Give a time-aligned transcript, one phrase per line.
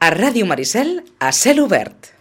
[0.00, 2.12] A Ràdio Maricel, a cel obert.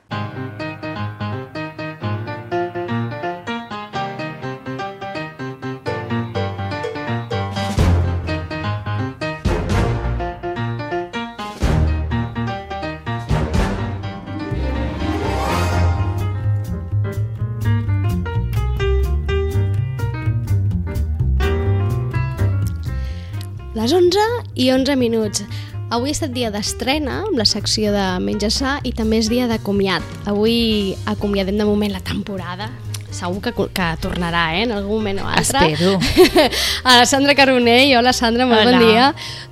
[23.77, 24.25] Les 11
[24.55, 25.45] i 11 minuts.
[25.87, 29.45] Avui ha estat dia d'estrena amb la secció de Menja Sa i també és dia
[29.47, 30.03] de comiat.
[30.27, 32.67] Avui acomiadem de moment la temporada.
[33.17, 35.71] Segur que, que tornarà, eh, en algun moment o altre.
[35.73, 35.97] Espero.
[36.83, 37.95] a la Sandra Carbonell.
[37.97, 38.77] Hola, Sandra, molt Hola.
[38.77, 39.07] bon dia.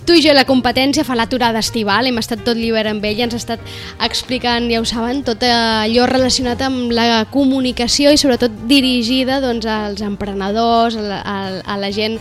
[0.05, 3.33] Tu i jo la competència fa l'aturada estival, hem estat tot l'hivern amb ella, ens
[3.33, 3.63] ha estat
[4.05, 10.03] explicant, ja ho saben, tot allò relacionat amb la comunicació i sobretot dirigida doncs, als
[10.05, 11.37] emprenedors, a la, a,
[11.73, 12.19] a la gent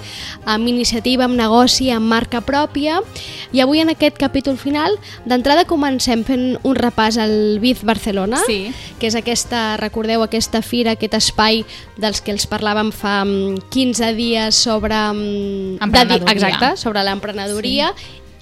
[0.49, 3.03] amb iniciativa, amb negoci, amb marca pròpia.
[3.53, 4.97] I avui en aquest capítol final,
[5.29, 8.73] d'entrada comencem fent un repàs al Biz Barcelona, Sí.
[8.99, 14.13] que és aquesta, recordeu, aquesta fira, aquest espai dels que els parlàvem fa mm, 15
[14.15, 14.95] dies sobre...
[15.13, 16.33] mm, Emprenedoria.
[16.33, 17.93] Exacte, sobre l'emprenedoria,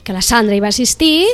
[0.02, 1.26] que la Sandra hi va assistir,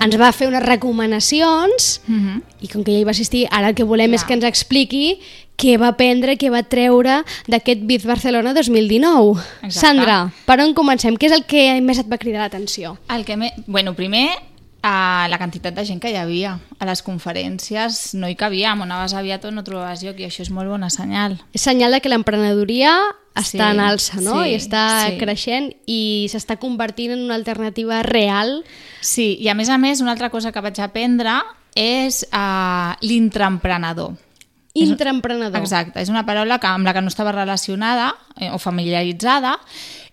[0.00, 2.42] ens va fer unes recomanacions, Mhm.
[2.62, 4.28] i com que ella hi va assistir, ara el que volem és Clar.
[4.28, 5.20] que ens expliqui
[5.60, 9.38] què va aprendre, què va treure d'aquest Biz Barcelona 2019.
[9.62, 9.70] Exacte.
[9.80, 11.16] Sandra, per on comencem?
[11.18, 12.96] Què és el que més et va cridar l'atenció?
[13.10, 13.52] El que me...
[13.66, 14.30] Bueno, primer,
[14.82, 16.56] a la quantitat de gent que hi havia.
[16.78, 20.44] A les conferències no hi cabíem, on anaves aviat o no trobaves lloc, i això
[20.46, 21.38] és molt bona senyal.
[21.52, 22.94] És senyal de que l'emprenedoria
[23.36, 24.40] Sí, està en alça, no?
[24.42, 25.18] sí, I està sí.
[25.20, 26.00] creixent i
[26.32, 28.60] s'està convertint en una alternativa real.
[29.00, 31.38] Sí, i a més a més, una altra cosa que vaig aprendre
[31.78, 34.16] és uh, l'intraemprenedor.
[34.74, 35.60] Intraemprenedor.
[35.60, 39.56] Exacte, és una paraula que, amb la que no estava relacionada eh, o familiaritzada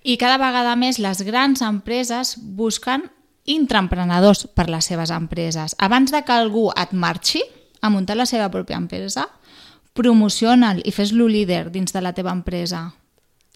[0.08, 3.06] i cada vegada més les grans empreses busquen
[3.48, 5.74] intraemprenedors per les seves empreses.
[5.80, 7.42] Abans de que algú et marxi
[7.82, 9.26] a muntar la seva pròpia empresa,
[9.98, 12.92] promociona'l i fes-lo líder dins de la teva empresa.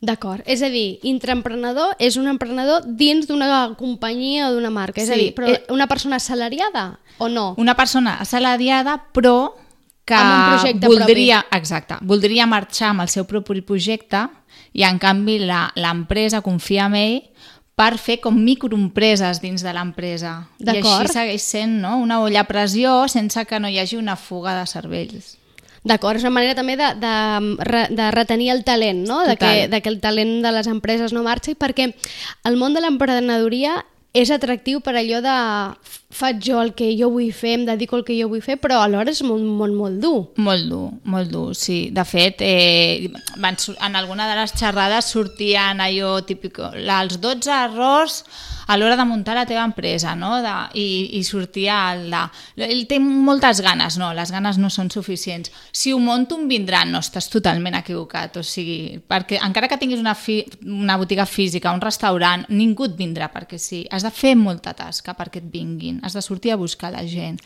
[0.01, 0.41] D'acord.
[0.49, 5.01] És a dir, intraemprenedor és un emprenedor dins d'una companyia o d'una marca.
[5.03, 7.53] És a Sí, dir, però eh, una persona assalariada o no?
[7.61, 9.53] Una persona assalariada, però
[10.03, 14.23] que Amb un voldria, exacte, voldria marxar amb el seu propi projecte
[14.73, 17.21] i en canvi la- l'empresa confia en ell
[17.75, 20.33] per fer com microempreses dins de l'empresa.
[20.61, 21.97] I així segueix sent no?
[22.03, 25.37] una olla a pressió sense que no hi hagi una fuga de cervells.
[25.81, 29.23] D'acord, és una manera també de, de, de retenir el talent, no?
[29.25, 31.89] De que, de que el talent de les empreses no marxi, perquè
[32.45, 33.79] el món de l'emprenedoria
[34.13, 35.37] és atractiu per allò de
[36.11, 38.81] faig jo el que jo vull fer, em dedico al que jo vull fer, però
[38.83, 40.21] alhora és molt, molt, molt dur.
[40.43, 41.89] Molt dur, molt dur, sí.
[41.95, 43.11] De fet, eh,
[43.41, 48.23] van, en alguna de les xerrades sortien allò típic, els 12 errors
[48.71, 50.37] a l'hora de muntar la teva empresa, no?
[50.41, 52.21] De, i, I sortia el de...
[52.67, 55.51] Ell té moltes ganes, no, les ganes no són suficients.
[55.75, 56.93] Si ho monto, em vindran.
[56.93, 58.39] No, estàs totalment equivocat.
[58.39, 62.95] O sigui, perquè encara que tinguis una, fi, una botiga física, un restaurant, ningú et
[62.99, 63.83] vindrà perquè sí.
[63.91, 66.00] Has de fer molta tasca perquè et vinguin.
[66.01, 67.39] Has de sortir a buscar la gent.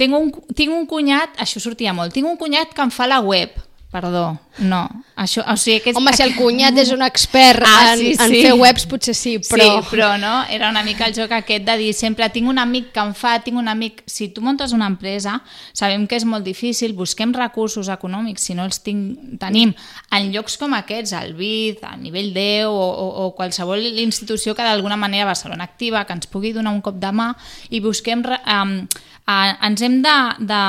[0.00, 3.20] Tinc un, tinc un cunyat, això sortia molt, tinc un cunyat que em fa la
[3.22, 3.54] web.
[3.94, 4.88] Perdó, no.
[5.14, 8.32] Això, o sigui, aquest, Home, si el cunyat és un expert Ah, en, sí, en
[8.32, 8.40] sí.
[8.42, 9.68] fer webs, potser sí, però...
[9.68, 12.88] Sí, però no, era una mica el joc aquest de dir sempre tinc un amic
[12.90, 14.02] que em fa, tinc un amic...
[14.10, 15.36] Si tu muntes una empresa,
[15.70, 19.76] sabem que és molt difícil, busquem recursos econòmics, si no els tinc, tenim
[20.10, 24.66] en llocs com aquests, al BID, a nivell 10 o, o, o qualsevol institució que
[24.66, 27.30] d'alguna manera Barcelona activa, que ens pugui donar un cop de mà
[27.70, 28.26] i busquem...
[28.42, 28.80] Um,
[29.28, 30.62] uh, ens hem de, de,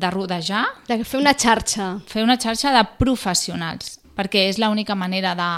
[0.00, 2.00] de rodejar De fer una xarxa.
[2.06, 5.50] fer una xarxa de professionals, perquè és l'única manera de,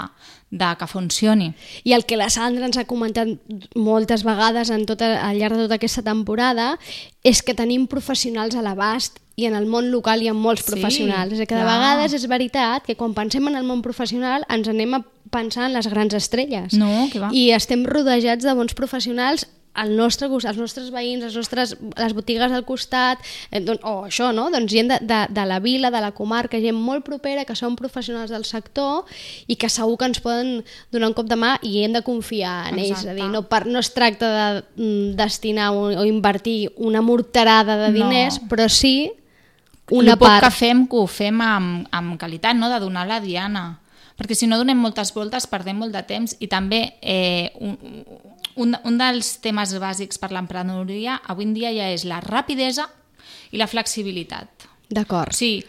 [0.53, 1.53] de que funcioni.
[1.83, 3.27] I el que la Sandra ens ha comentat
[3.75, 6.77] moltes vegades en tota, al llarg de tota aquesta temporada
[7.23, 10.69] és que tenim professionals a l'abast i en el món local hi ha molts Sí,
[10.71, 11.33] professionals.
[11.33, 11.65] és que de clar.
[11.73, 15.01] vegades és veritat que quan pensem en el món professional ens anem a
[15.33, 16.75] pensar en les grans estrelles.
[16.77, 17.31] No, que va.
[17.33, 22.51] I estem rodejats de bons professionals al nostre els nostres veïns, les nostres les botigues
[22.51, 23.17] al costat,
[23.49, 24.49] eh, don, o això, no?
[24.53, 27.75] Doncs gent de, de, de la vila, de la comarca, gent molt propera, que són
[27.75, 29.05] professionals del sector
[29.47, 32.69] i que segur que ens poden donar un cop de mà i hem de confiar
[32.69, 33.01] en ells.
[33.01, 37.01] És a dir, no, per, no es tracta de mm, destinar o, o invertir una
[37.01, 37.97] morterada de No.
[38.03, 39.11] diners, però sí
[39.91, 40.45] Una poc part.
[40.45, 42.69] que fem, que ho fem amb, amb qualitat, no?
[42.71, 43.79] de donar la diana.
[44.17, 47.77] Perquè si no donem moltes voltes perdem molt de temps i també eh, un,
[48.61, 52.85] un, un dels temes bàsics per l'emprenedoria avui en dia ja és la rapidesa
[53.51, 54.67] i la flexibilitat.
[54.93, 55.33] D'acord.
[55.33, 55.63] Sí,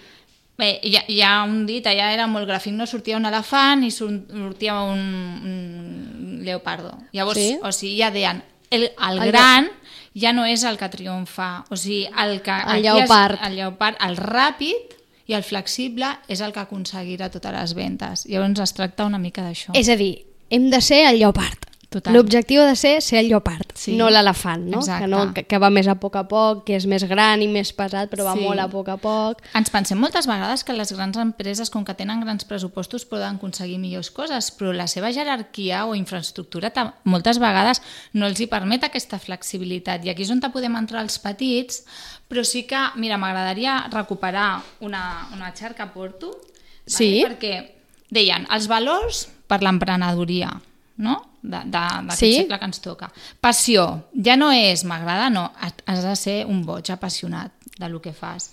[0.58, 2.86] bé, hi ha, hi ha un dit, allà era molt gràfic, no?
[2.86, 5.00] Sortia un elefant i sortia un,
[5.44, 6.92] un leopardo.
[7.12, 7.56] Llavors, Sí.
[7.62, 9.70] o sigui, ja deien, el, el El gran
[10.14, 11.64] ja no és el que triomfa.
[11.70, 12.56] O sigui, el que...
[12.76, 13.38] El lleopard.
[13.40, 14.94] És, el lleopard, el ràpid
[15.26, 18.24] i el flexible és el que aconseguirà totes les ventes.
[18.30, 19.74] Llavors es tracta una mica d'això.
[19.78, 20.14] És a dir,
[20.50, 21.70] hem de ser el lleopard.
[22.12, 23.96] L'objectiu ha de ser ser el lleopard, Sí.
[23.96, 24.78] no l'elefant, no?
[24.78, 25.04] Exacte.
[25.04, 27.48] Que, no que, que va més a poc a poc, que és més gran i
[27.48, 28.40] més pesat, però va Sí.
[28.42, 29.42] molt a poc a poc.
[29.54, 33.78] Ens pensem moltes vegades que les grans empreses, com que tenen grans pressupostos, poden aconseguir
[33.78, 36.72] millors coses, però la seva jerarquia o infraestructura
[37.04, 37.80] moltes vegades
[38.12, 40.04] no els hi permet aquesta flexibilitat.
[40.04, 41.84] I aquí és on podem entrar els petits,
[42.28, 46.40] però sí que, mira, m'agradaria recuperar una, una xarca que porto,
[46.86, 47.22] Sí.
[47.22, 47.34] vale?
[47.36, 47.70] perquè
[48.10, 50.60] deien els valors per l'emprenedoria,
[50.98, 51.22] no?
[51.44, 52.32] De, de, d'aquest Sí.
[52.40, 53.10] segle que ens toca.
[53.44, 53.84] Passió,
[54.16, 58.50] ja no és m'agrada, no, has de ser un boig apassionat de lo que fas.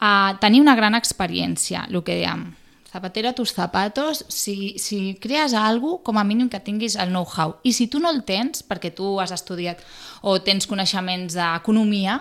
[0.00, 2.46] Uh, tenir una gran experiència, el que dèiem,
[2.90, 7.58] zapatero a tus zapatos, si, si crees alguna com a mínim que tinguis el know-how.
[7.62, 9.78] I si tu no el tens, perquè tu has estudiat
[10.22, 12.16] o tens coneixements d'economia,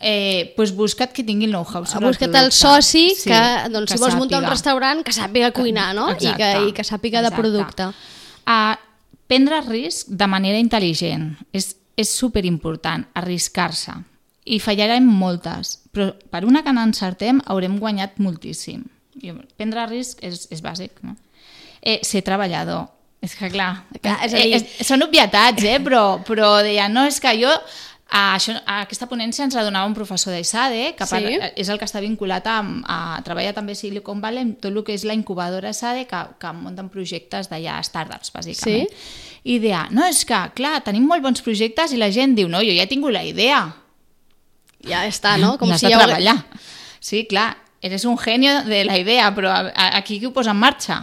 [0.00, 3.92] eh, doncs busca't qui tingui el know-how sobre Busca't el el soci Sí, que, doncs,
[3.94, 4.50] si vols muntar un sàpiga.
[4.50, 6.10] restaurant, que sàpiga cuinar, no?
[6.10, 7.40] I que, Exacte, I que sàpiga de exacte.
[7.40, 7.86] producte.
[8.42, 8.74] Uh,
[9.32, 11.30] prendre risc de manera intel·ligent.
[11.56, 13.94] És, és superimportant, arriscar-se.
[14.52, 18.82] I fallarem moltes, però per una que n'encertem haurem guanyat moltíssim.
[19.22, 21.14] I prendre risc és, és bàsic, no?
[21.80, 22.88] Eh, ser treballador.
[23.22, 25.76] És que, clar, Clar, és a eh, dir- és, són obvietats, eh?
[25.84, 27.52] però, però deia, no, és que jo...
[28.12, 31.16] A, això, a aquesta ponència ens la donava un professor d'ISADE, que Sí.
[31.16, 34.68] per, és el que està vinculat a, a treballar també a Silicon Valley amb tot
[34.70, 38.90] el que és la incubadora SADE que, que munten projectes d'allà, startups, bàsicament.
[38.92, 39.30] Sí.
[39.44, 42.60] I deia, no, és que, clar, tenim molt bons projectes i la gent diu, no,
[42.60, 43.62] jo ja he tingut la idea.
[44.84, 45.56] Ja està, no?
[45.58, 46.36] Com N'has si ja treballar.
[47.00, 51.00] Sí, clar, eres un genio de la idea, però aquí qui ho posa en marxa?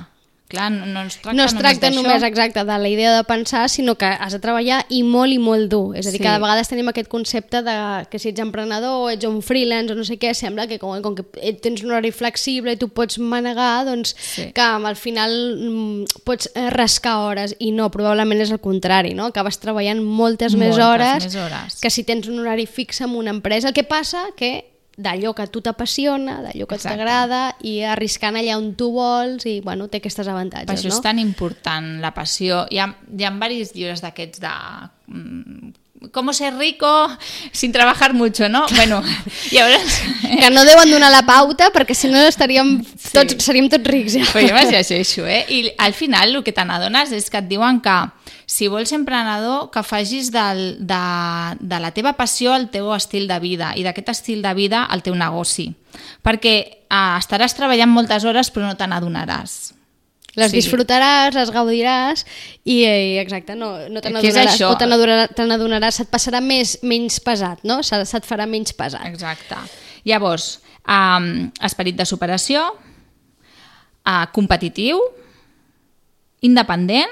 [0.49, 2.01] Clar, no, no es tracta, no es tracta d'això.
[2.01, 5.37] només exacte de la idea de pensar, sinó que has de treballar i molt i
[5.37, 5.95] molt dur.
[5.95, 6.23] És a dir, Sí.
[6.23, 9.95] cada vegada tenim aquest concepte de que si ets emprenedor o ets un freelance o
[9.95, 11.23] no sé què, sembla que com, com que
[11.61, 14.51] tens un horari flexible i tu pots manegar, doncs Sí.
[14.51, 15.29] que al final
[15.59, 19.25] mm, pots eh, rascar hores i no, probablement és el contrari, no?
[19.29, 21.79] Acabes treballant moltes, més, Moltes hores més hores.
[21.79, 23.67] que si tens un horari fix en una empresa.
[23.67, 24.68] El que passa que
[24.99, 29.59] d'allò que a tu t'apassiona, d'allò que t'agrada i arriscant allà on tu vols i
[29.63, 30.97] bueno, té aquestes avantatges, Per això no?
[30.97, 32.65] és tan important la passió.
[32.69, 34.55] Hi ha, hi ha diversos llibres d'aquests de...
[36.11, 37.09] ¿Cómo ser rico
[37.51, 38.65] sin trabajar mucho, no?
[38.75, 39.03] Bueno,
[39.51, 40.01] llavors...
[40.39, 42.77] que no deuen donar la pauta perquè si no estaríem
[43.13, 44.27] tots, seríem tots rics ja.
[44.31, 45.43] Però jo m'has llegeixo, eh?
[45.49, 47.97] I al final el que te n'adones és que et diuen que
[48.49, 51.01] si vols ser emprenedor, que facis del, de,
[51.59, 55.03] de la teva passió el teu estil de vida i d'aquest estil de vida el
[55.05, 55.69] teu negoci.
[56.25, 59.78] Perquè eh, estaràs treballant moltes hores però no te n'adonaràs.
[60.35, 60.57] Les Sí.
[60.59, 62.25] disfrutaràs, les gaudiràs
[62.63, 64.85] i, eh, exacte, no, no te n'adonaràs o te
[65.47, 67.81] n'adonaràs, se't passarà més, menys pesat, no?
[67.83, 69.05] Se- Se't farà menys pesat.
[69.07, 69.55] Exacte.
[70.05, 72.61] Llavors, um, esperit de superació,
[74.05, 74.99] uh, competitiu,
[76.41, 77.09] independent,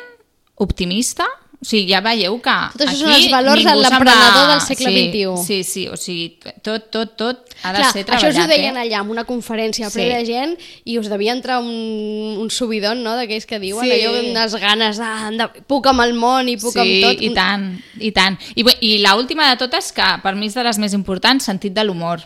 [0.56, 1.26] optimista,
[1.60, 4.92] o sigui, ja veieu que Tot això aquí són els valors de l'emprenedor del segle
[4.92, 5.46] sí, XXI.
[5.48, 6.28] Sí, sí, o sigui,
[6.62, 8.38] tot, tot, tot ha de Clar, ser això treballat.
[8.38, 8.84] us ho deien eh?
[8.86, 9.98] allà en una conferència Sí.
[9.98, 10.54] ple de gent
[10.86, 13.92] i us devia entrar un, un subidon no, d'aquells que diuen Sí.
[13.92, 15.12] allò unes ganes de,
[15.42, 17.22] de puc amb el món i puc sí, amb tot.
[17.26, 17.68] i tant,
[18.00, 18.38] i tant.
[18.56, 21.84] I, i l'última de totes, que per mi és de les més importants, sentit de
[21.84, 22.22] l'humor.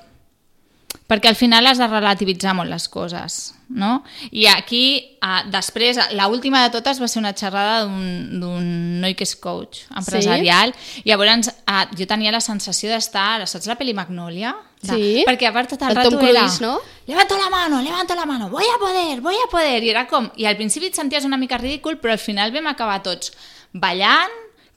[1.12, 3.98] Perquè al final has de relativitzar molt les coses, no?
[4.32, 8.70] I aquí, uh, després, la última de totes va ser una xerrada d'un
[9.04, 10.72] noi que és coach empresarial,
[11.04, 14.56] i llavors uh, jo tenia la sensació d'estar, saps la pel·li Magnòlia?
[14.82, 15.24] De, Sí.
[15.28, 16.46] Perquè a part tot el, El rato Tom era...
[16.48, 16.80] Cruise, no?
[17.06, 19.84] Levanto la mano, levanto la mano, voy a poder, voy a poder.
[19.84, 20.32] I era com...
[20.40, 23.36] I al principi et senties una mica ridícul, però al final vam acabar tots
[23.74, 24.32] ballant,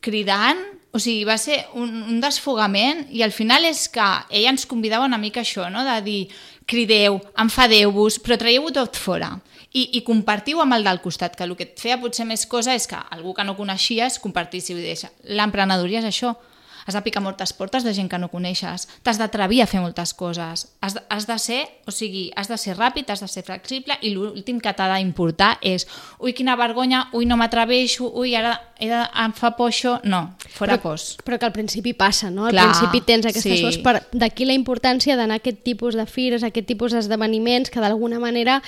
[0.05, 0.61] cridant,
[0.95, 5.09] o sigui, va ser un, un desfogament i al final és que ella ens convidava
[5.09, 5.83] una mica això, no?
[5.83, 6.21] de dir
[6.71, 9.33] crideu, enfadeu-vos, però traieu-ho tot fora
[9.75, 12.77] i, i compartiu amb el del costat, que el que et feia potser més cosa
[12.79, 15.11] és que algú que no coneixies compartissi i deixa.
[15.27, 16.37] L'emprenedoria és això,
[16.87, 20.14] has de picar moltes portes de gent que no coneixes, t'has d'atrevir a fer moltes
[20.14, 23.97] coses, has has de ser, o sigui, has de ser ràpid, has de ser flexible
[24.03, 25.87] i l'últim que t'ha d'importar és
[26.19, 30.35] ui, quina vergonya, ui, no m'atreveixo, ui, ara he de, em fa por això, no,
[30.50, 31.17] fora pors.
[31.25, 32.47] Però que al principi passa, no?
[32.47, 33.62] Al Clar, principi tens aquestes sí.
[33.62, 33.79] coses.
[33.85, 37.81] Per, D'aquí la importància d'anar a aquest tipus de fires, a aquest tipus d'esdeveniments que
[37.81, 38.61] d'alguna manera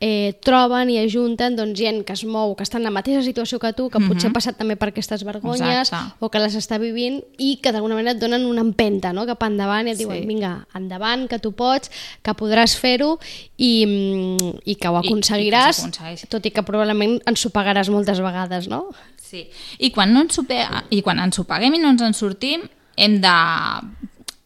[0.00, 3.58] eh, troben i ajunten doncs, gent que es mou, que està en la mateixa situació
[3.58, 5.80] que tu, que potser ha passat també per aquestes vergonyes Mhm.
[5.80, 6.16] Exacte.
[6.20, 9.24] o que les està vivint i que d'alguna manera et donen una empenta no?
[9.26, 10.28] cap endavant i et diuen, Sí.
[10.28, 11.90] vinga, endavant, que tu pots,
[12.22, 13.14] que podràs fer-ho
[13.56, 16.26] i, mm, i que ho I- i que aconseguiràs, s'aconsegueix.
[16.28, 18.90] tot i que probablement ens ho pagaràs moltes vegades, no?
[19.16, 19.48] Sí.
[19.78, 20.60] I quan, no ens ho pe...
[20.90, 23.34] I quan ens ho paguem i no ens en sortim, hem de...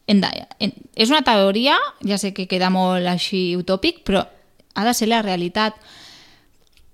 [0.09, 4.23] Hem de hem, és una teoria, ja sé que queda molt així utòpic, però
[4.73, 5.75] ha de ser la realitat.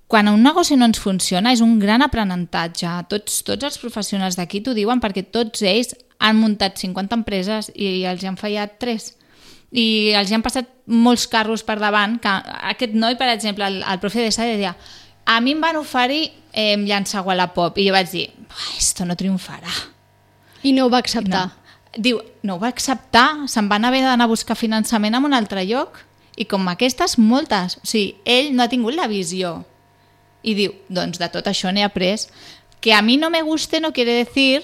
[0.07, 2.91] Quan un negoci no ens funciona és un gran aprenentatge.
[3.09, 8.05] Tots, tots els professionals d'aquí t'ho diuen perquè tots ells han muntat 50 empreses i
[8.07, 9.11] els hi han fallat 3
[9.75, 12.31] i els hi han passat molts carros per davant que
[12.71, 14.75] aquest noi, per exemple, el, el profe de Sade deia
[15.25, 18.29] a mi em van oferir eh, llançar Wallapop i jo vaig dir,
[18.77, 19.73] esto no triomfarà
[20.63, 21.47] I no ho va acceptar.
[21.47, 21.61] no.
[21.95, 25.63] Diu, no ho va acceptar, se'n van haver d'anar a buscar finançament en un altre
[25.63, 26.01] lloc.
[26.35, 27.77] I com aquestes, moltes.
[27.79, 29.61] O sigui, ell no ha tingut la visió.
[30.45, 32.27] I diu, doncs de tot això n'he après.
[32.81, 34.61] Que a mi no me guste no quiere decir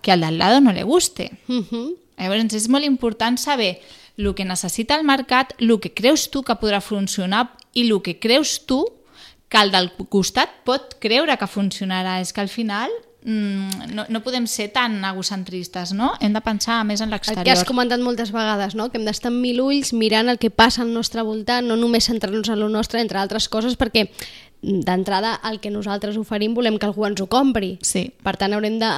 [0.00, 1.32] que al de al lado no le guste.
[1.48, 1.96] Uh -huh.
[2.16, 3.80] Llavors és molt important saber
[4.16, 8.18] el que necessita el mercat, el que creus tu que podrà funcionar i el que
[8.18, 8.84] creus tu
[9.48, 12.20] que el del costat pot creure que funcionarà.
[12.20, 12.90] És que al final
[13.24, 16.12] mm, no, no podem ser tan egocentristes, no?
[16.20, 17.66] Hem de pensar més en El que has l'exterior.
[17.66, 18.90] comentat moltes vegades, no?
[18.90, 22.06] que hem d'estar amb mil ulls mirant el que passa al nostre voltant, no només
[22.06, 24.08] centrar-nos en lo nostre, entre altres coses, perquè
[24.62, 27.78] d'entrada el que nosaltres oferim volem que algú ens ho compri.
[27.82, 28.10] Sí.
[28.22, 28.90] Per tant, haurem de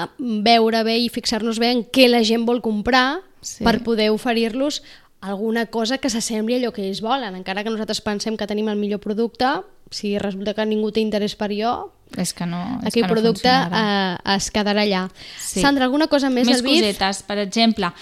[0.42, 3.64] veure bé i fixar-nos bé en què la gent vol comprar Sí.
[3.64, 4.82] per poder oferir-los
[5.20, 7.34] alguna cosa que s'assembli a allò que ells volen.
[7.34, 9.46] Encara que nosaltres pensem que tenim el millor producte,
[9.90, 13.14] si resulta que ningú té interès per jo, És que no, és aquell que no
[13.14, 15.06] producte eh, es quedarà allà.
[15.40, 15.60] Sí.
[15.60, 17.92] Sandra, alguna cosa més, Més cosetes, per exemple,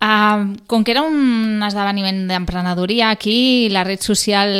[0.00, 4.50] uh, com que era un esdeveniment d'emprenedoria, aquí la red social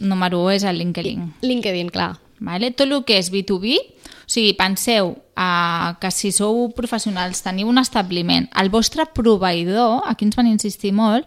[0.00, 1.34] número 1 és el LinkedIn.
[1.42, 2.16] LinkedIn, clar.
[2.40, 2.70] Vale?
[2.70, 7.78] Tot el que és B2B, o sigui, penseu uh, que si sou professionals, teniu un
[7.80, 11.26] establiment, el vostre proveïdor, aquí ens van insistir molt,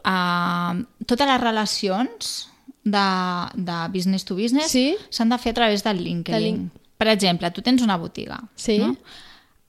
[0.00, 2.48] uh, totes les relacions
[2.84, 3.06] de,
[3.54, 4.94] de business to business Sí.
[5.10, 6.32] s'han de fer a través del LinkedIn.
[6.38, 8.78] De link- Per exemple, tu tens una botiga, Sí.
[8.78, 8.96] no?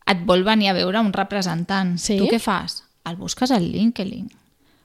[0.10, 1.98] et vol venir a veure un representant.
[2.02, 2.18] Sí.
[2.18, 2.84] Tu què fas?
[3.10, 4.30] El busques al LinkedIn.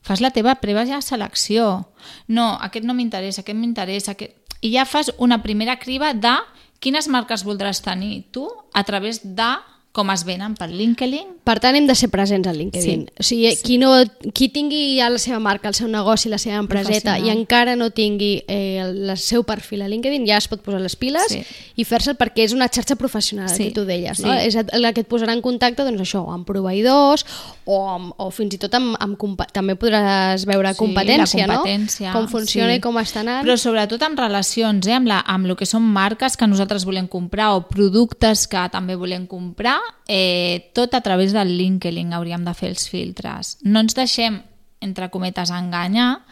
[0.05, 1.87] Fas la teva prèvia selecció.
[2.29, 4.13] No, aquest no m'interessa, aquest m'interessa.
[4.13, 4.37] Aquest...
[4.65, 6.35] I ja fas una primera criba de
[6.81, 9.51] quines marques voldràs tenir tu a través de
[9.95, 11.37] com es venen per LinkedIn.
[11.47, 13.05] Per tant, hem de ser presents al LinkedIn.
[13.07, 13.13] Sí.
[13.21, 13.93] O sigui, qui, no,
[14.35, 17.91] qui tingui ja la seva marca, el seu negoci, la seva empreseta i encara no
[17.95, 21.45] tingui eh, el, el seu perfil a LinkedIn, ja es pot posar les piles Sí.
[21.79, 23.57] i fer-se'l perquè és una xarxa professional, Sí.
[23.57, 23.69] sí.
[23.69, 24.19] que tu deies.
[24.25, 24.33] No?
[24.35, 24.49] Sí.
[24.49, 27.23] És la que et posarà en contacte doncs, això, amb proveïdors
[27.65, 32.11] o, amb, o fins i tot amb, amb també podràs veure Sí, competència, la competència,
[32.11, 32.19] no?
[32.19, 32.81] com funciona sí.
[32.81, 33.47] i com està anant.
[33.47, 34.99] Però sobretot amb relacions, eh?
[34.99, 38.99] amb, la, amb el que són marques que nosaltres volem comprar o productes que també
[38.99, 43.59] volem comprar, eh, tot a través del LinkedIn hauríem de fer els filtres.
[43.63, 44.41] No ens deixem,
[44.85, 46.25] entre cometes, enganyar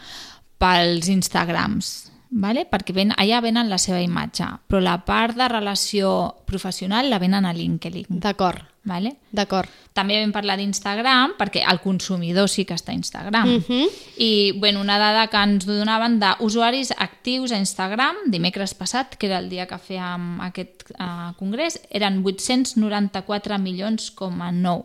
[0.61, 1.93] pels Instagrams,
[2.29, 2.65] vale?
[2.69, 6.13] perquè ven, allà venen la seva imatge, però la part de relació
[6.49, 8.07] professional la venen a LinkedIn.
[8.23, 9.15] D'acord, Vale?
[9.31, 9.69] d'acord.
[9.95, 13.47] També vam parlar d'Instagram, perquè el consumidor sí que està a Instagram.
[13.47, 13.87] Mhm.
[14.17, 19.39] I bueno, una dada que ens donaven d'usuaris actius a Instagram, dimecres passat, que era
[19.39, 24.83] el dia que fèiem aquest uh, congrés, eren 894 milions com a 9.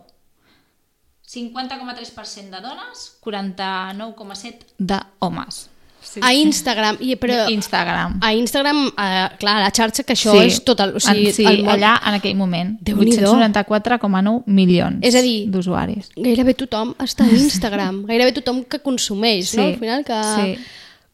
[1.29, 5.68] 50,3% de dones, 49,7% d'homes.
[6.03, 6.21] Sí.
[6.25, 7.49] A Instagram, i, però...
[7.53, 8.19] Instagram.
[8.25, 10.47] A Instagram, eh, clar, la xarxa, que això sí.
[10.47, 10.95] és tot el...
[10.97, 12.75] O sigui, En- sí, el món, allà en aquell moment.
[12.81, 13.35] Déu-n'hi-do.
[13.37, 16.09] 894,9 milions És a dir, d'usuaris.
[16.17, 19.67] Gairebé tothom està a Instagram, gairebé tothom que consumeix, no?
[19.67, 20.21] Sí, Al final que...
[20.35, 20.59] sí.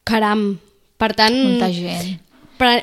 [0.05, 0.45] Caram,
[1.01, 2.19] per tant, Molta gent.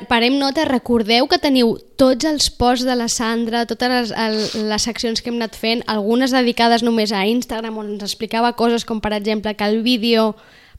[0.09, 4.83] parem nota, recordeu que teniu tots els posts de la Sandra, totes les, el, les
[4.85, 8.99] seccions que hem anat fent, algunes dedicades només a Instagram, on ens explicava coses com,
[9.01, 10.35] per exemple, que el vídeo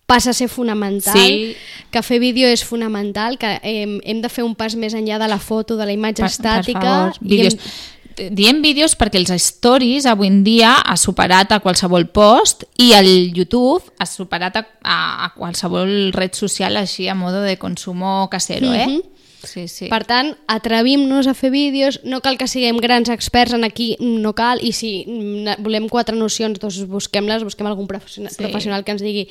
[0.06, 1.56] passa a ser fonamental, Sí.
[1.90, 5.28] que fer vídeo és fonamental, que hem, hem de fer un pas més enllà de
[5.28, 6.80] la foto, de la imatge Per- estàtica.
[6.80, 7.54] Per favor, vídeos.
[7.54, 7.94] hem-
[8.30, 13.32] Diem vídeos perquè els stories avui en dia ha superat a qualsevol post i el
[13.34, 18.72] YouTube ha superat a, a, a qualsevol red social així a modo de consumo casero,
[18.72, 18.86] eh?
[18.86, 19.02] Mhm.
[19.42, 19.88] Sí, sí.
[19.92, 24.32] Per tant, atrevim-nos a fer vídeos, no cal que siguem grans experts en aquí, no
[24.32, 28.38] cal, i si mm, volem quatre nocions, doncs busquem-les, busquem algun professional, sí.
[28.40, 29.26] professional que ens digui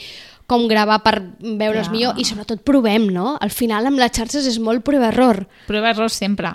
[0.48, 1.92] com gravar per veure's Clar.
[1.92, 3.38] millor, i sobretot provem, no?
[3.42, 5.46] Al final amb les xarxes és molt prova-error.
[5.68, 6.54] Prova errors sempre.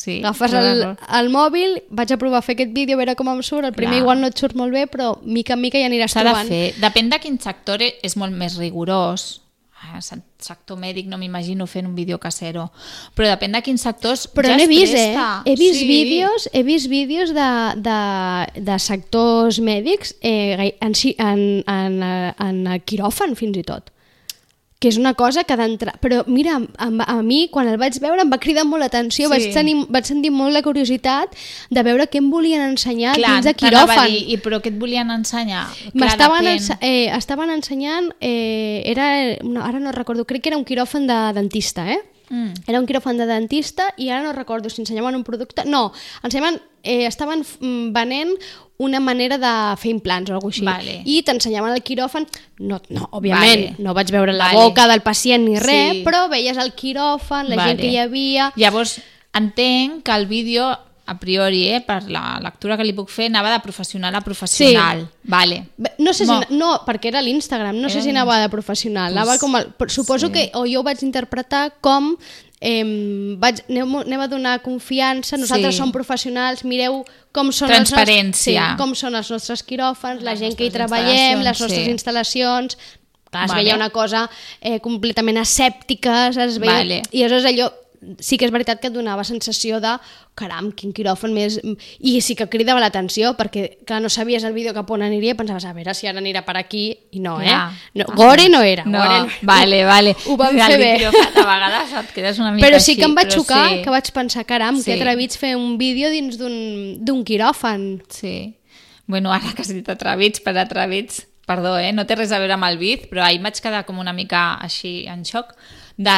[0.00, 3.28] Sí, Agafes el, el mòbil, vaig a provar a fer aquest vídeo, a veure com
[3.28, 4.02] em surt, el primer Clar.
[4.02, 6.48] igual no et surt molt bé, però mica en mica ja aniràs S'ha de trobant.
[6.48, 6.74] fer.
[6.80, 9.42] Depèn de quin sector e- és molt més rigorós.
[9.82, 12.66] Ah, se- sector mèdic no m'imagino fent un vídeo casero.
[13.16, 15.14] Però depèn de quins sectors Però ja n'he vist, eh?
[15.46, 15.86] He vist Sí.
[15.88, 17.46] vídeos, he vist vídeos de,
[17.80, 22.02] de, de sectors mèdics eh, en, en, en,
[22.44, 23.88] en quiròfan fins i tot
[24.80, 25.92] que és una cosa que d'entrar...
[26.00, 29.32] Però mira, a, a mi, quan el vaig veure, em va cridar molt l'atenció, Sí.
[29.34, 31.34] vaig, tenir, vaig sentir molt la curiositat
[31.68, 34.06] de veure què em volien ensenyar Clar, dins de quiròfan.
[34.08, 35.66] dir, I però què et volien ensenyar?
[35.92, 36.78] M'estaven depèn.
[36.80, 41.20] eh, estaven ensenyant, eh, era, no, ara no recordo, crec que era un quiròfan de
[41.38, 42.00] dentista, eh?
[42.30, 42.52] Mm.
[42.70, 45.64] Era un quiròfan de dentista i ara no recordo si ensenyaven un producte...
[45.66, 48.30] No, ensenyaven, eh, estaven mm, venent
[48.80, 50.66] una manera de fer implants o alguna cosa així.
[50.70, 50.94] Vale.
[51.04, 52.24] I t'ensenyaven el quiròfan...
[52.64, 53.74] No, no òbviament, Vale.
[53.84, 54.62] no vaig veure la Vale.
[54.70, 56.04] boca del pacient ni res, Sí.
[56.06, 57.74] però veies el quiròfan, la Vale.
[57.74, 58.52] gent que hi havia...
[58.56, 59.00] Llavors,
[59.34, 60.70] entenc que el vídeo,
[61.10, 65.02] a priori, eh, per la lectura que li puc fer, anava de professional a professional.
[65.24, 65.64] Vale.
[65.76, 66.30] Bé, No sé si...
[66.30, 69.10] Mo- No, perquè era l'Instagram, no sé Era si anava de professional.
[69.16, 70.32] Anava com el, suposo sí.
[70.32, 72.14] que o jo ho vaig interpretar com
[72.60, 75.80] eh, vaig, aneu, aneu a donar confiança, nosaltres Sí.
[75.80, 77.02] som professionals, mireu
[77.32, 78.20] com són Transparència.
[78.20, 81.60] Els, nostres, sí, com són els nostres quiròfans, la Les gent que hi treballem, les
[81.60, 81.90] nostres sí.
[81.90, 82.76] instal·lacions...
[83.30, 83.62] Clar, es Vale.
[83.62, 84.24] veia una cosa
[84.60, 86.80] eh, completament asèptica, es veia...
[86.82, 86.96] Vale.
[87.14, 87.68] I aleshores allò
[88.18, 89.90] sí que és veritat que et donava sensació de
[90.38, 91.58] caram, quin quiròfan més...
[92.00, 95.38] I sí que cridava l'atenció, perquè clar, no sabies el vídeo cap on aniria i
[95.38, 97.52] pensaves, a veure si ara anirà per aquí, i no, eh?
[98.00, 99.38] No, gore no era, No, gore no era.
[99.42, 100.14] vale, vale.
[100.26, 100.92] Ho vam fer bé.
[101.10, 103.82] A vegades et quedes una mica Però sí que em va xocar, sí.
[103.84, 104.86] que vaig pensar, caram, Sí.
[104.88, 108.02] que atrevits fer un vídeo dins d'un quiròfan.
[108.08, 108.56] Sí.
[109.06, 111.90] Bueno, ara que has dit atrevits, per atrevits, perdó, eh?
[111.92, 114.54] no té res a veure amb el biz, però ahir vaig quedar com una mica
[114.62, 115.52] així en xoc
[116.00, 116.16] de,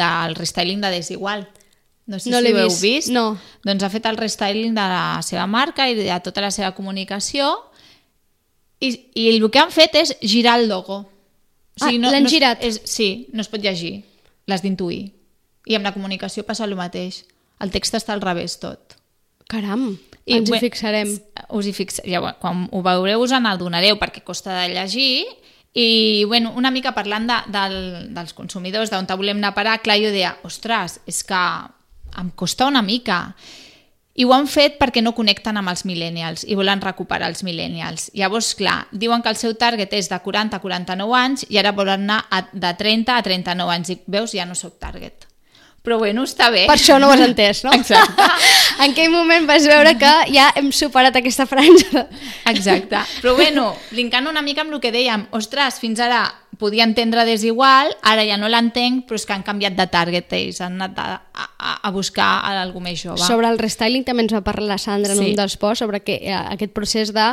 [0.00, 1.46] del restyling de Desigual.
[2.06, 3.08] No sé No si l'he heu vist, vist.
[3.14, 3.38] no.
[3.64, 7.48] Doncs ha fet el restyling de la seva marca i de tota la seva comunicació
[8.80, 11.04] i, i el que han fet és girar el logo.
[11.80, 12.60] Ah, l'han es- girat.
[12.62, 14.02] És, sí, no es pot llegir,
[14.46, 15.06] l'has d'intuir.
[15.66, 17.22] I amb la comunicació passa el mateix.
[17.64, 18.98] El text està al revés tot.
[19.48, 19.94] Caram,
[20.26, 21.08] I, ens hi fixarem.
[21.56, 22.02] Us hi fix...
[22.04, 25.24] ja, quan ho veureu us en adonareu perquè costa de llegir
[25.74, 27.76] i bueno, una mica parlant de, del,
[28.14, 31.40] dels consumidors, d'on volem anar a parar, clar, jo deia, ostres, és que
[32.14, 33.34] em costa una mica.
[34.14, 38.12] I ho han fet perquè no connecten amb els millennials i volen recuperar els millennials.
[38.14, 41.74] Llavors, clar, diuen que el seu target és de 40 a 49 anys i ara
[41.74, 43.90] volen anar a, de 30 a 39 anys.
[43.90, 45.26] I veus, ja no sóc target.
[45.84, 46.62] Però bueno, està bé.
[46.64, 47.72] Per això no ho has entès, no?
[47.76, 48.24] Exacte.
[48.80, 52.06] en aquell moment vas veure que ja hem superat aquesta franja.
[52.48, 53.02] Exacte.
[53.20, 56.22] Però bueno, linkant una mica amb el que dèiem, ostres, fins ara
[56.56, 60.60] podia entendre desigual, ara ja no l'entenc, però és que han canviat de target ells,
[60.62, 62.28] han anat a, a, a buscar
[62.62, 63.18] algú més jove.
[63.20, 65.32] Sobre el restyling també ens va parlar la Sandra en Sí.
[65.32, 67.26] un dels posts sobre que, eh, aquest procés de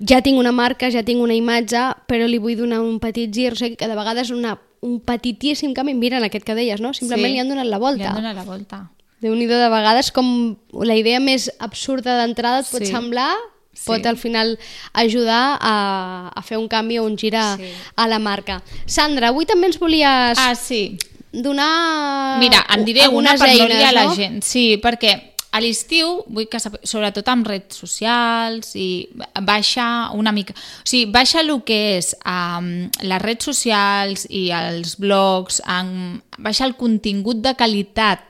[0.00, 3.52] ja tinc una marca, ja tinc una imatge, però li vull donar un petit gir,
[3.52, 6.92] o sigui que de vegades una, un petitíssim canvi, mira en aquest que deies, no?
[6.94, 7.32] Simplement Sí.
[7.34, 7.98] li han donat la volta.
[7.98, 8.90] Li han donat la volta.
[9.20, 12.86] déu nhi de vegades com la idea més absurda d'entrada et pot Sí.
[12.92, 13.34] semblar
[13.74, 13.82] Sí.
[13.86, 14.58] pot al final
[14.92, 17.64] ajudar a, a fer un canvi o un gir a, Sí.
[17.96, 18.62] a la marca.
[18.86, 20.98] Sandra, avui també ens volies Ah, sí.
[21.32, 24.14] donar Mira, en diré una per no eines, liar la no?
[24.14, 24.42] gent.
[24.42, 29.08] Sí, perquè a l'estiu, vull que sobretot amb redes socials i
[29.42, 30.52] baixa una mica...
[30.52, 36.66] O sigui, baixa el que és um, les redes socials i els blogs, um, baixa
[36.68, 38.24] el contingut de qualitat.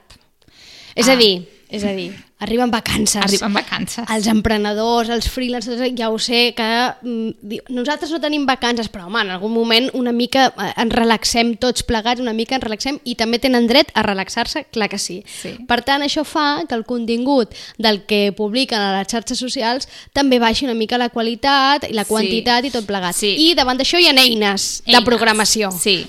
[0.95, 1.19] És a Ah.
[1.19, 3.21] dir, és a dir, arriben vacances.
[3.21, 4.05] Arriben vacances.
[4.09, 6.67] Els emprenedors, els freelancers, ja ho sé, que
[7.01, 11.53] mm, nosaltres no tenim vacances, però home, en algun moment una mica eh, ens relaxem
[11.59, 15.19] tots plegats, una mica ens relaxem i també tenen dret a relaxar-se, clar que sí.
[15.27, 15.57] Sí.
[15.67, 20.39] Per tant, això fa que el contingut del que publiquen a les xarxes socials també
[20.39, 22.13] baixi una mica la qualitat i la Sí.
[22.15, 23.15] quantitat i tot plegat.
[23.19, 23.35] Sí.
[23.49, 25.03] I davant d'això hi ha eines, de Eines.
[25.05, 25.71] programació.
[25.75, 26.05] Sí.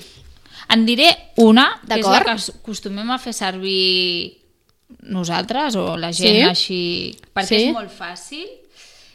[0.71, 4.37] En diré una, que és la que acostumem a fer servir
[5.01, 6.41] nosaltres o la gent Sí?
[6.47, 7.63] així, perquè Sí?
[7.67, 8.47] és molt fàcil.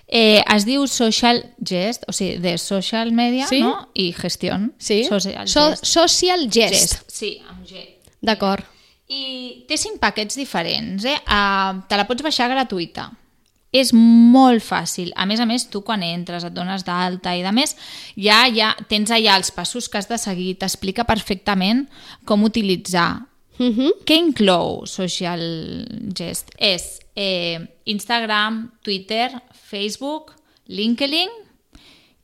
[0.09, 3.61] Eh, es diu Social Gest, o sigui, de social media Sí?
[3.61, 3.89] no?
[3.95, 4.55] i gestió.
[4.79, 5.05] Sí?
[5.05, 5.85] Social So, Gest.
[5.85, 6.73] social gest.
[6.75, 7.11] Gest.
[7.11, 7.83] Sí, amb G.
[8.23, 8.65] D'acord.
[9.09, 11.19] I té cinc paquets diferents, eh?
[11.27, 13.11] Uh, te la pots baixar gratuïta.
[13.73, 15.13] És molt fàcil.
[15.17, 17.77] A més a més, tu quan entres, et dones d'alta i de més,
[18.17, 21.89] ja, ja tens allà els passos que has de seguir, t'explica perfectament
[22.25, 23.27] com utilitzar.
[23.59, 23.93] Mhm.
[24.05, 25.41] Què inclou Social
[26.15, 26.51] Gest?
[26.59, 30.35] És eh, Instagram, Twitter, Facebook,
[30.69, 31.31] LinkedIn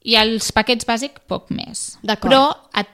[0.05, 1.97] i els paquets bàsics poc més.
[2.29, 2.49] Però
[2.81, 2.88] et,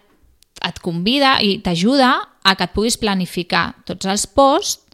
[0.69, 2.13] et convida i t'ajuda
[2.45, 4.85] a que et puguis planificar tots els posts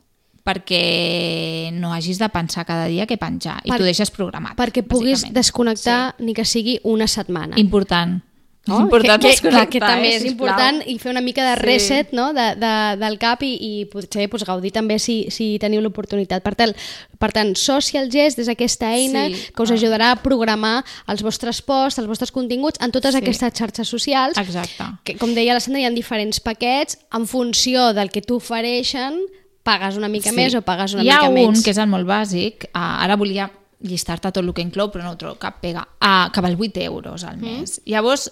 [0.44, 4.56] perquè no hagis de pensar cada dia què penjar i Per- t'ho deixes programat.
[4.58, 7.56] Perquè puguis desconnectar ni que sigui una setmana.
[7.56, 7.60] Sí.
[7.64, 8.20] Important.
[8.66, 8.76] No?
[8.78, 11.54] És important que, que, que, que també eh, és important i fer una mica de
[11.54, 11.62] Sí.
[11.66, 12.32] reset no?
[12.32, 16.42] de, de, del cap i, i potser pues, gaudir també si, si teniu l'oportunitat.
[16.42, 16.72] Per tant,
[17.20, 19.74] per tant, Social Gest és aquesta eina Sí, que us ah.
[19.74, 23.20] ajudarà a programar els vostres posts, els vostres continguts en totes Sí.
[23.20, 24.38] aquestes xarxes socials.
[24.38, 24.84] Exacte.
[25.04, 29.20] Que, com deia la Sandra, hi ha diferents paquets en funció del que t'ofereixen
[29.64, 31.62] pagues una mica més o pagues una Hi ha mica un, menys.
[31.64, 33.46] que és el molt bàsic, uh, ara volia
[33.84, 36.80] llistar-te tot el que inclou, però no ho trobo cap pega, uh, que val 8
[36.84, 37.78] euros al mes.
[37.80, 37.90] Mm.
[37.92, 38.30] Llavors,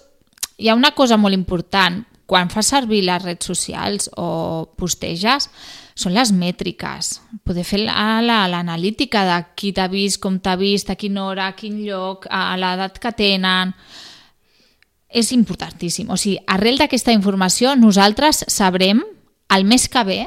[0.63, 5.49] hi ha una cosa molt important, quan fas servir les redes socials o posteges,
[5.93, 7.17] són les mètriques.
[7.43, 11.47] Poder fer la- la- l'analítica de qui t'ha vist, com t'ha vist, a quina hora,
[11.51, 13.75] a quin lloc, a l'edat que tenen
[15.09, 16.09] és importantíssim.
[16.09, 19.03] O sigui, arrel d'aquesta informació nosaltres sabrem
[19.53, 20.21] el mes que ve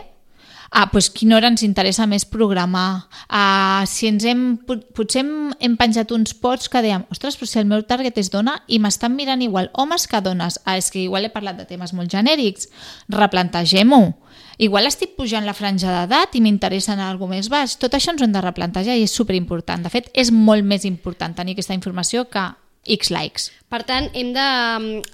[0.70, 5.52] a pues, quina hora ens interessa més programar, a si ens hem, pot- potser hem,
[5.60, 8.78] hem penjat uns posts que dèiem, ostres, però si el meu target és dona i
[8.82, 12.10] m'estan mirant igual homes que dones, ah, és que igual he parlat de temes molt
[12.12, 12.68] genèrics,
[13.08, 14.14] replantegem-ho.
[14.58, 17.74] Igual estic pujant la franja d'edat i m'interessa a alguna més baix.
[17.76, 19.82] Tot això ens ho hem de replantejar i és superimportant.
[19.84, 22.40] De fet, és molt més important tenir aquesta informació que
[22.86, 23.50] X likes.
[23.68, 24.28] Per tant, hem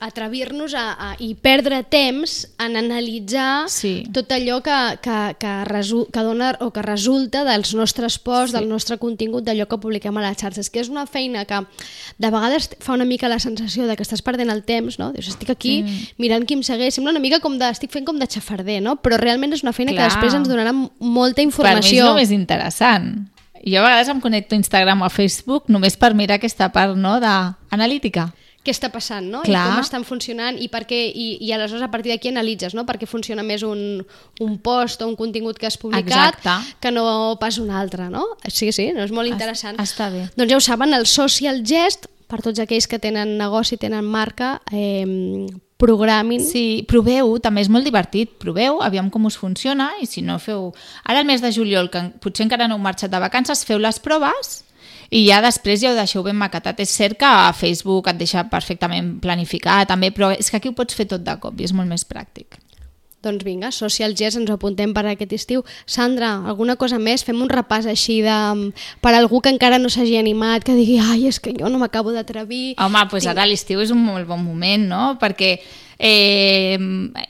[0.01, 4.05] d'atrevir-nos a, a, i perdre temps en analitzar Sí.
[4.13, 8.59] tot allò que, que, que, resu, que dona o que resulta dels nostres posts, Sí.
[8.59, 11.63] del nostre contingut, d'allò que publiquem a les xarxes, que és una feina que
[12.19, 15.13] de vegades fa una mica la sensació de que estàs perdent el temps, no?
[15.13, 16.07] Dius, estic aquí Mm.
[16.19, 18.97] mirant qui em segueix, sembla una mica com de, estic fent com de xafarder, no?
[19.03, 20.09] Però realment és una feina Clar.
[20.09, 22.09] que després ens donarà molta Per mi és informació.
[22.11, 23.29] el més interessant.
[23.65, 26.97] Jo a vegades em connecto a Instagram o a Facebook només per mirar aquesta part
[26.97, 27.21] no,
[27.73, 28.31] d'analítica.
[28.63, 29.41] què està passant, no?
[29.43, 29.63] Clar.
[29.67, 32.85] I com estan funcionant i per què, i, i aleshores a partir d'aquí analitzes, no?
[32.87, 34.05] Per què funciona més un,
[34.39, 36.77] un post o un contingut que has publicat Exacte.
[36.79, 38.23] que no pas un altre, no?
[38.47, 39.83] Sí, sí, no és molt interessant.
[39.83, 40.29] està bé.
[40.37, 44.61] Doncs ja ho saben, el social gest, per tots aquells que tenen negoci, tenen marca,
[44.71, 45.51] eh,
[45.83, 46.41] programin.
[46.47, 48.37] Sí, proveu, també és molt divertit.
[48.39, 50.71] Proveu, aviam com us funciona i si no feu...
[51.03, 53.99] Ara el mes de juliol, que potser encara no heu marxat de vacances, feu les
[53.99, 54.61] proves
[55.13, 56.81] i ja després ja ho deixeu ben maquetat.
[56.81, 60.77] És cert que a Facebook et deixa perfectament planificar també, però és que aquí ho
[60.77, 62.57] pots fer tot de cop i és molt més pràctic.
[63.23, 65.61] Doncs vinga, Social Jazz ens ho apuntem per aquest estiu.
[65.87, 67.23] Sandra, alguna cosa més?
[67.23, 68.39] Fem un repàs així de...
[69.05, 72.11] per algú que encara no s'hagi animat, que digui, ai, és que jo no m'acabo
[72.17, 72.75] d'atrevir.
[72.83, 75.05] Home, doncs ara l'estiu és un molt bon moment, no?
[75.23, 75.53] Perquè
[76.03, 76.81] eh,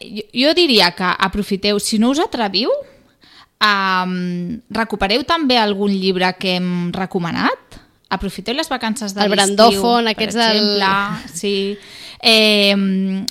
[0.01, 2.73] jo, jo diria que aprofiteu, si no us atreviu,
[3.62, 4.16] um,
[4.73, 7.62] recupereu també algun llibre que hem recomanat,
[8.12, 9.57] aprofiteu les vacances de El l'estiu,
[10.05, 11.55] per aquests del- exemple, sí,
[12.20, 12.75] eh,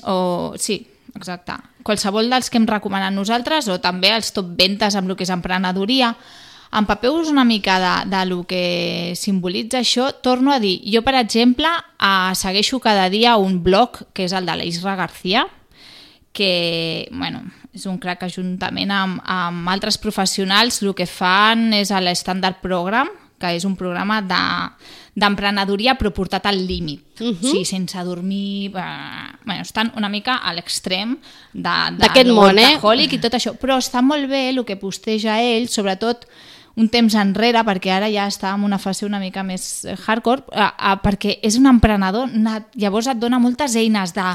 [0.04, 0.80] o, sí,
[1.16, 5.24] exacte, qualsevol dels que hem recomanat nosaltres o també els top ventes amb el que
[5.28, 6.16] és emprenedoria,
[6.72, 10.06] empapeu-vos una mica de, de lo que simbolitza això.
[10.24, 11.68] Torno a dir, jo, per exemple,
[12.00, 15.48] eh, segueixo cada dia un blog que és el de la Isra García,
[16.32, 17.42] que bueno,
[17.76, 23.10] és un crac que juntament amb, amb altres professionals el que fan és l'Standard Program,
[23.42, 27.38] que és un programa de- d'emprenedoria però portat al límit, uh -huh.
[27.44, 28.72] o sigui, sense dormir...
[28.76, 31.18] Eh, bueno, estan una mica a l'extrem
[31.54, 32.78] de, de D'aquest món, eh?
[33.12, 36.26] i tot això, però està molt bé el que posteja ell, sobretot
[36.76, 40.44] un temps enrere, perquè ara ja està en una fase una mica més eh, hardcore,
[40.52, 44.28] eh, eh, perquè és un emprenedor nat, llavors et dona moltes eines de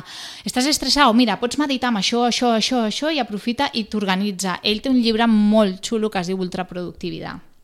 [0.45, 4.61] estàs estressat, mira, pots meditar amb això, això, això, això, i aprofita i t'organitza.
[4.63, 7.56] Ell té un llibre molt xulo que es diu Ultraproductivitat.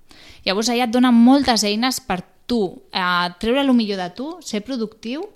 [0.45, 4.63] Llavors allà et dona moltes eines per tu, eh, treure el millor de tu, ser
[4.67, 5.29] productiu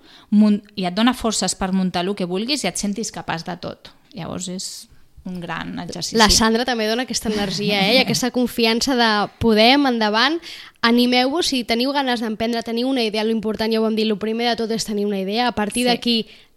[0.75, 3.93] i et dona forces per muntar el que vulguis i et sentis capaç de tot.
[4.13, 4.89] Llavors és
[5.27, 6.17] un gran exercici.
[6.17, 7.97] La Sandra també dona aquesta energia, eh?
[7.97, 9.11] i aquesta confiança de
[9.43, 10.39] podem, endavant,
[10.87, 14.19] animeu-vos, si teniu ganes d'emprendre, teniu una idea, lo important, ja ho vam dir, el
[14.23, 15.89] primer de tot és tenir una idea, a partir Sí.
[15.91, 16.17] d'aquí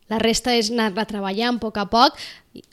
[0.10, 2.18] la resta és anar-la treballant a poc a poc,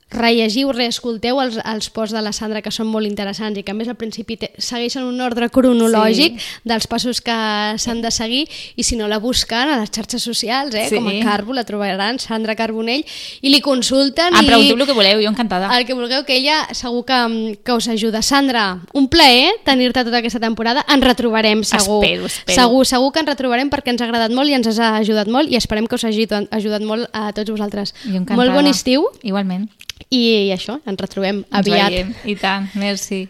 [0.07, 3.77] rellegiu, reescolteu els, els posts de la Sandra que són molt interessants i que a
[3.77, 6.51] més al principi te, segueixen un ordre cronològic sí.
[6.65, 7.35] dels passos que
[7.83, 8.45] s'han de seguir
[8.79, 10.87] i si no la busquen a les xarxes socials, eh?
[10.89, 11.01] Sí.
[11.01, 13.03] com a Carbo, la trobaran, Sandra Carbonell,
[13.43, 14.51] i li consulten Em i...
[14.51, 15.73] pregunteu el que voleu, jo encantada.
[15.77, 17.19] El que vulgueu, que ella segur que,
[17.67, 18.23] que us ajuda.
[18.23, 20.87] Sandra, un plaer tenir-te tota aquesta temporada.
[20.87, 21.99] Ens retrobarem, segur.
[22.05, 22.57] Espero, espero.
[22.61, 25.51] Segur, segur que ens retrobarem perquè ens ha agradat molt i ens has ajudat molt
[25.51, 27.95] i esperem que us hagi ajudat molt a tots vosaltres.
[28.07, 29.69] Molt bon estiu Igualment.
[30.11, 31.91] I això, ens retrobem Ens aviat.
[31.91, 32.15] veiem.
[32.25, 33.29] I tant, merci.